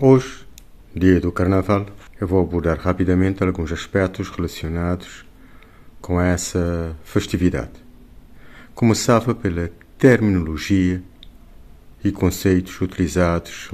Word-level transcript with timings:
Hoje, 0.00 0.46
dia 0.94 1.18
do 1.18 1.32
Carnaval, 1.32 1.84
eu 2.20 2.28
vou 2.28 2.40
abordar 2.40 2.78
rapidamente 2.78 3.42
alguns 3.42 3.72
aspectos 3.72 4.30
relacionados 4.30 5.26
com 6.00 6.20
essa 6.20 6.96
festividade. 7.02 7.72
Começava 8.76 9.34
pela 9.34 9.72
terminologia 9.98 11.02
e 12.04 12.12
conceitos 12.12 12.80
utilizados 12.80 13.72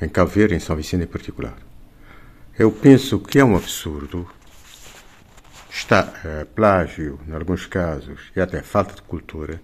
em 0.00 0.08
Cabo 0.08 0.30
Verde, 0.30 0.54
em 0.54 0.60
São 0.60 0.76
Vicente 0.76 1.02
em 1.02 1.08
particular. 1.08 1.58
Eu 2.56 2.70
penso 2.70 3.18
que 3.18 3.40
é 3.40 3.44
um 3.44 3.56
absurdo, 3.56 4.30
está 5.68 6.14
é, 6.24 6.44
plágio 6.44 7.18
em 7.26 7.32
alguns 7.32 7.66
casos 7.66 8.30
e 8.36 8.40
até 8.40 8.62
falta 8.62 8.94
de 8.94 9.02
cultura, 9.02 9.60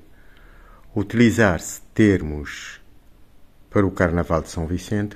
utilizar-se 0.97 1.81
termos 1.95 2.81
para 3.71 3.87
o 3.87 3.91
Carnaval 3.93 4.43
de 4.43 4.49
São 4.49 4.67
Vicente 4.67 5.15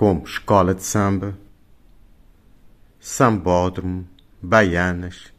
como 0.00 0.24
escola 0.24 0.74
de 0.74 0.82
samba, 0.82 1.36
sambódromo, 2.98 4.08
baianas, 4.40 5.30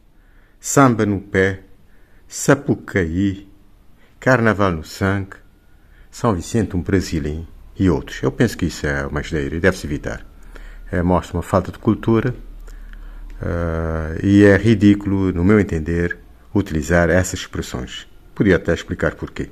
samba 0.60 1.04
no 1.04 1.20
pé, 1.20 1.64
sapucaí, 2.28 3.50
carnaval 4.20 4.70
no 4.70 4.84
sangue, 4.84 5.34
São 6.12 6.32
Vicente 6.32 6.76
um 6.76 6.80
brasileiro 6.80 7.48
e 7.76 7.90
outros. 7.90 8.22
Eu 8.22 8.30
penso 8.30 8.56
que 8.56 8.66
isso 8.66 8.86
é 8.86 9.04
uma 9.04 9.18
asneira 9.18 9.56
e 9.56 9.58
deve-se 9.58 9.84
evitar. 9.84 10.24
É, 10.92 11.02
mostra 11.02 11.36
uma 11.36 11.42
falta 11.42 11.72
de 11.72 11.80
cultura 11.80 12.32
uh, 13.42 14.24
e 14.24 14.44
é 14.44 14.56
ridículo, 14.56 15.32
no 15.32 15.42
meu 15.42 15.58
entender, 15.58 16.16
utilizar 16.54 17.10
essas 17.10 17.40
expressões. 17.40 18.06
Podia 18.32 18.54
até 18.54 18.72
explicar 18.72 19.16
porquê. 19.16 19.50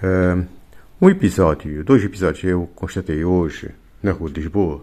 Uh, 0.00 0.55
um 0.98 1.10
episódio, 1.10 1.84
dois 1.84 2.02
episódios 2.02 2.42
eu 2.44 2.70
constatei 2.74 3.22
hoje 3.22 3.70
na 4.02 4.12
Rua 4.12 4.30
de 4.30 4.40
Lisboa. 4.40 4.82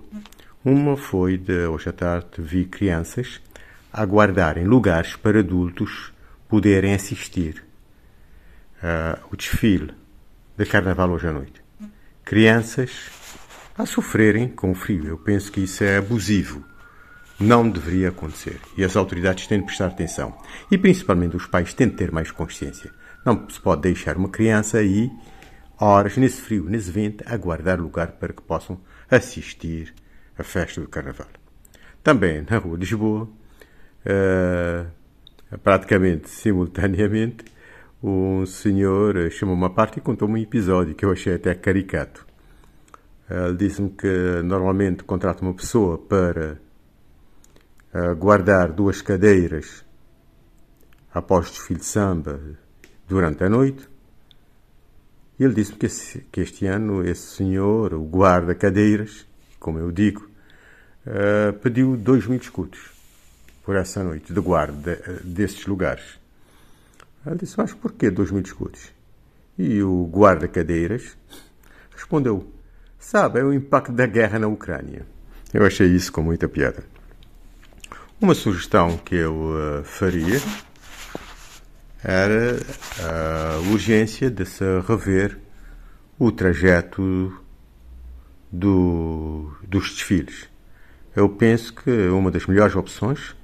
Uma 0.63 0.95
foi 0.95 1.38
de 1.38 1.66
hoje 1.66 1.89
à 1.89 1.91
tarde 1.91 2.27
vi 2.38 2.66
crianças 2.66 3.42
aguardarem 3.92 4.66
lugares 4.66 5.16
para 5.16 5.39
adultos 5.39 6.14
poderem 6.47 6.94
assistir 6.94 7.66
uh, 8.78 9.20
o 9.31 9.36
desfile 9.36 9.92
de 10.55 10.66
carnaval 10.67 11.09
hoje 11.09 11.28
à 11.28 11.33
noite. 11.33 11.64
Crianças 12.23 13.09
a 13.75 13.88
sofrerem 13.88 14.50
com 14.50 14.70
o 14.70 14.75
frio. 14.75 15.08
Eu 15.08 15.17
penso 15.17 15.52
que 15.52 15.61
isso 15.61 15.83
é 15.83 15.98
abusivo. 15.98 16.64
Não 17.39 17.67
deveria 17.67 18.09
acontecer. 18.09 18.59
E 18.77 18.83
as 18.83 18.95
autoridades 18.95 19.48
têm 19.48 19.59
de 19.59 19.66
prestar 19.66 19.88
atenção. 19.88 20.38
E 20.70 20.77
principalmente 20.77 21.36
os 21.36 21.48
pais 21.48 21.73
têm 21.73 21.89
de 21.89 21.95
ter 21.95 22.11
mais 22.11 22.30
consciência. 22.30 22.92
Não 23.25 23.50
se 23.50 23.59
pode 23.59 23.81
deixar 23.81 24.16
uma 24.16 24.30
criança 24.30 24.77
aí 24.77 25.09
horas 25.84 26.17
nesse 26.17 26.42
frio, 26.42 26.66
nesse 26.70 26.92
vento, 26.92 27.23
a 27.28 27.36
guardar 27.38 27.80
lugar 27.80 28.14
para 28.14 28.34
que 28.34 28.42
possam 28.42 28.80
assistir 29.09 29.94
à 30.38 30.44
festa 30.44 30.81
do 30.81 30.88
Carnaval. 30.88 31.28
Também 32.03 32.45
na 32.50 32.58
Rua 32.58 32.78
de 32.78 32.81
Lisboa, 32.81 33.30
uh, 34.06 35.58
praticamente 35.59 36.30
simultaneamente, 36.30 37.45
um 38.02 38.45
senhor 38.45 39.31
chamou 39.31 39.56
uma 39.56 39.70
parte 39.70 39.98
e 39.98 40.02
contou-me 40.02 40.39
um 40.39 40.44
episódio 40.44 40.94
que 40.94 41.06
eu 41.06 41.11
achei 41.11 41.36
até 41.36 41.56
caricato. 41.56 42.26
Ele 43.30 43.56
disse-me 43.56 43.89
que 43.89 44.42
normalmente 44.44 45.04
contrata 45.06 45.42
uma 45.42 45.54
pessoa 45.54 45.98
para 45.98 46.58
guardar 48.17 48.73
duas 48.73 49.02
cadeiras 49.02 49.86
após 51.14 51.48
o 51.48 51.52
desfile 51.52 51.80
de 51.80 51.86
samba 51.86 52.42
durante 53.08 53.44
a 53.44 53.50
noite 53.50 53.88
ele 55.44 55.53
disse-me 55.53 55.77
que, 55.77 55.88
que, 56.31 56.41
este 56.41 56.66
ano 56.66 57.08
esse 57.08 57.36
senhor, 57.36 57.94
o 57.94 58.03
guarda-cadeiras, 58.03 59.25
como 59.59 59.80
eu 59.80 59.91
digo, 59.91 60.30
uh, 61.08 61.53
pediu 61.59 61.95
dois 61.95 62.25
mil 62.25 62.39
escudos 62.39 62.91
por 63.64 63.75
essa 63.75 64.03
noite 64.03 64.33
de 64.33 64.39
guarda 64.39 65.21
desses 65.23 65.66
lugares. 65.66 66.19
Ele 67.26 67.37
disse, 67.37 67.58
mas 67.58 67.73
porquê 67.73 68.11
dois 68.11 68.32
mil 68.32 68.42
escudos? 68.42 68.92
E 69.58 69.82
o 69.82 70.09
guarda-cadeiras 70.11 71.15
respondeu, 71.95 72.52
sabe, 72.99 73.39
é 73.39 73.43
o 73.43 73.53
impacto 73.53 73.92
da 73.92 74.05
guerra 74.05 74.39
na 74.39 74.48
Ucrânia. 74.48 75.05
Eu 75.53 75.65
achei 75.65 75.87
isso 75.87 76.11
com 76.11 76.21
muita 76.21 76.49
piada. 76.49 76.83
Uma 78.20 78.33
sugestão 78.33 78.98
que 78.98 79.15
eu 79.15 79.33
uh, 79.33 79.83
faria 79.83 80.39
era 82.03 82.59
a 82.99 83.59
urgência 83.71 84.30
de 84.30 84.45
se 84.45 84.64
rever 84.87 85.39
o 86.19 86.31
trajeto 86.31 87.41
do, 88.52 89.52
dos 89.67 89.89
desfiles. 89.91 90.49
Eu 91.15 91.30
penso 91.30 91.73
que 91.73 92.08
uma 92.09 92.30
das 92.30 92.45
melhores 92.45 92.75
opções 92.75 93.36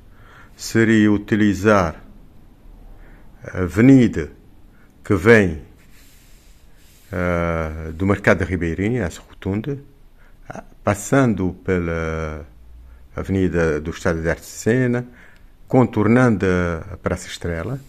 seria 0.56 1.12
utilizar 1.12 2.04
a 3.44 3.60
avenida 3.60 4.32
que 5.04 5.16
vem 5.16 5.62
uh, 7.12 7.94
do 7.94 8.06
Mercado 8.06 8.40
da 8.40 8.46
Ribeirinha, 8.46 9.04
essa 9.04 9.22
rotunda, 9.22 9.80
passando 10.84 11.54
pela 11.64 12.46
Avenida 13.16 13.80
do 13.80 13.92
Estado 13.92 14.22
de 14.22 14.30
Arte 14.30 14.42
de 14.42 14.48
Sena, 14.48 15.08
contornando 15.68 16.46
a 16.92 16.98
Praça 16.98 17.28
Estrela, 17.28 17.80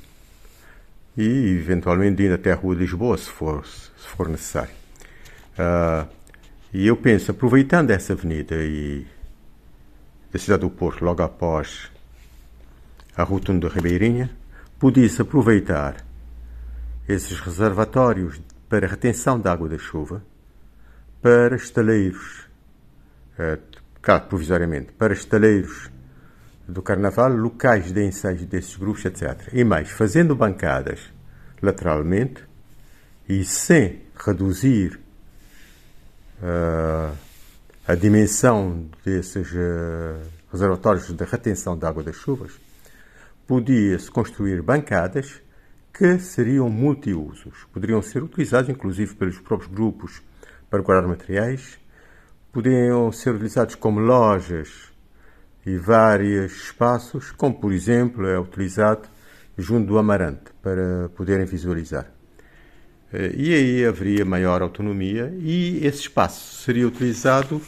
e 1.16 1.58
eventualmente 1.58 2.22
indo 2.22 2.34
até 2.34 2.52
a 2.52 2.54
Rua 2.54 2.74
de 2.74 2.82
Lisboa, 2.82 3.16
se 3.16 3.28
for, 3.28 3.66
se 3.66 4.08
for 4.08 4.28
necessário. 4.28 4.72
Uh, 5.52 6.08
e 6.72 6.86
eu 6.86 6.96
penso, 6.96 7.30
aproveitando 7.30 7.90
essa 7.90 8.12
avenida 8.12 8.56
e 8.56 9.06
da 10.32 10.38
cidade 10.38 10.60
do 10.60 10.70
Porto, 10.70 11.04
logo 11.04 11.22
após 11.22 11.90
a 13.16 13.22
rotunda 13.24 13.68
da 13.68 13.74
Ribeirinha, 13.74 14.30
podia-se 14.78 15.20
aproveitar 15.20 15.96
esses 17.08 17.40
reservatórios 17.40 18.40
para 18.68 18.86
retenção 18.86 19.38
de 19.38 19.48
água 19.48 19.68
da 19.68 19.78
chuva 19.78 20.22
para 21.20 21.56
estaleiros, 21.56 22.46
uh, 23.38 24.20
provisoriamente, 24.28 24.92
para 24.92 25.12
estaleiros 25.12 25.90
do 26.70 26.82
Carnaval, 26.82 27.32
locais 27.32 27.92
de 27.92 28.04
ensaio 28.04 28.46
desses 28.46 28.76
grupos, 28.76 29.04
etc. 29.04 29.48
E 29.52 29.64
mais, 29.64 29.90
fazendo 29.90 30.34
bancadas 30.34 31.00
lateralmente 31.62 32.44
e 33.28 33.44
sem 33.44 34.02
reduzir 34.16 34.98
uh, 36.42 37.14
a 37.86 37.94
dimensão 37.94 38.86
desses 39.04 39.52
uh, 39.52 40.20
reservatórios 40.50 41.12
de 41.12 41.24
retenção 41.24 41.76
de 41.76 41.84
água 41.86 42.02
das 42.02 42.16
chuvas, 42.16 42.52
podia-se 43.46 44.10
construir 44.10 44.62
bancadas 44.62 45.40
que 45.92 46.18
seriam 46.18 46.68
multiusos. 46.70 47.66
Poderiam 47.72 48.00
ser 48.00 48.22
utilizados, 48.22 48.70
inclusive, 48.70 49.14
pelos 49.14 49.38
próprios 49.38 49.70
grupos 49.72 50.22
para 50.70 50.80
guardar 50.80 51.08
materiais, 51.08 51.78
poderiam 52.52 53.10
ser 53.12 53.34
utilizados 53.34 53.74
como 53.74 54.00
lojas 54.00 54.89
e 55.64 55.76
vários 55.76 56.52
espaços, 56.52 57.32
como 57.32 57.54
por 57.54 57.72
exemplo 57.72 58.26
é 58.26 58.38
utilizado 58.38 59.08
junto 59.56 59.88
do 59.88 59.98
Amarante, 59.98 60.50
para 60.62 61.10
poderem 61.14 61.44
visualizar. 61.44 62.10
Eh, 63.12 63.32
e 63.36 63.54
aí 63.54 63.84
haveria 63.84 64.24
maior 64.24 64.62
autonomia 64.62 65.32
e 65.38 65.84
esse 65.84 66.00
espaço 66.00 66.62
seria 66.62 66.86
utilizado 66.86 67.60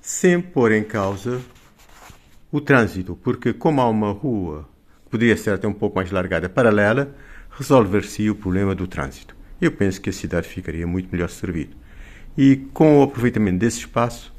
sem 0.00 0.40
pôr 0.40 0.72
em 0.72 0.84
causa 0.84 1.40
o 2.50 2.60
trânsito, 2.60 3.16
porque 3.22 3.52
como 3.52 3.80
há 3.80 3.88
uma 3.88 4.12
rua 4.12 4.68
que 5.04 5.10
poderia 5.10 5.36
ser 5.36 5.50
até 5.50 5.66
um 5.66 5.72
pouco 5.72 5.96
mais 5.96 6.10
largada, 6.10 6.48
paralela, 6.48 7.14
resolver-se 7.50 8.30
o 8.30 8.34
problema 8.34 8.74
do 8.74 8.86
trânsito. 8.86 9.36
Eu 9.60 9.72
penso 9.72 10.00
que 10.00 10.10
a 10.10 10.12
cidade 10.12 10.48
ficaria 10.48 10.86
muito 10.86 11.10
melhor 11.10 11.28
servida. 11.28 11.74
E 12.36 12.56
com 12.72 13.00
o 13.00 13.02
aproveitamento 13.02 13.58
desse 13.58 13.80
espaço, 13.80 14.32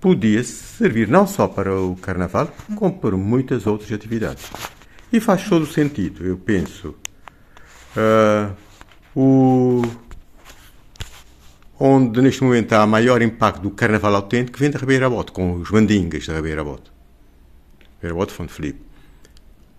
podia 0.00 0.42
servir 0.44 1.08
não 1.08 1.26
só 1.26 1.48
para 1.48 1.74
o 1.74 1.96
carnaval, 1.96 2.52
como 2.74 2.98
para 2.98 3.16
muitas 3.16 3.66
outras 3.66 3.90
atividades. 3.92 4.44
E 5.12 5.20
faz 5.20 5.48
todo 5.48 5.66
sentido, 5.66 6.24
eu 6.24 6.36
penso. 6.36 6.94
Uh, 7.96 8.54
o, 9.16 9.82
onde 11.80 12.20
neste 12.20 12.44
momento 12.44 12.72
há 12.74 12.86
maior 12.86 13.22
impacto 13.22 13.62
do 13.62 13.70
carnaval 13.70 14.14
autêntico 14.14 14.58
vem 14.58 14.70
da 14.70 14.78
Ribeira 14.78 15.08
Bote, 15.08 15.32
com 15.32 15.54
os 15.54 15.70
mandingas 15.70 16.26
da 16.26 16.36
Ribeira 16.36 16.62
Bote. 16.62 16.92
Ribeira 17.96 18.14
Bote, 18.14 18.32
Fonte 18.32 18.52
Felipe. 18.52 18.80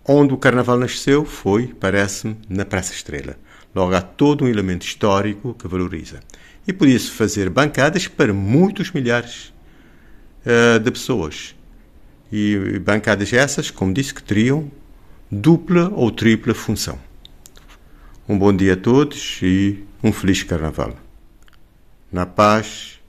Onde 0.04 0.34
o 0.34 0.38
carnaval 0.38 0.78
nasceu 0.78 1.24
foi, 1.24 1.68
parece-me, 1.68 2.36
na 2.48 2.64
Praça 2.64 2.92
Estrela. 2.92 3.36
Logo 3.74 3.94
há 3.94 4.02
todo 4.02 4.44
um 4.44 4.48
elemento 4.48 4.84
histórico 4.84 5.54
que 5.54 5.68
valoriza. 5.68 6.20
E 6.66 6.72
podia-se 6.72 7.10
fazer 7.10 7.48
bancadas 7.48 8.08
para 8.08 8.32
muitos 8.32 8.90
milhares 8.90 9.52
uh, 10.46 10.78
de 10.78 10.90
pessoas. 10.90 11.54
E 12.32 12.78
bancadas 12.78 13.32
essas, 13.32 13.70
como 13.70 13.92
disse, 13.92 14.14
que 14.14 14.22
teriam 14.22 14.70
dupla 15.30 15.90
ou 15.94 16.10
tripla 16.10 16.54
função. 16.54 16.98
Um 18.28 18.38
bom 18.38 18.54
dia 18.54 18.74
a 18.74 18.76
todos 18.76 19.40
e 19.42 19.84
um 20.02 20.12
feliz 20.12 20.42
carnaval. 20.42 20.96
Na 22.12 22.24
paz 22.26 23.00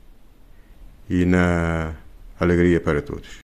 e 1.09 1.25
na 1.25 1.93
alegria 2.39 2.79
para 2.79 3.01
todos. 3.01 3.39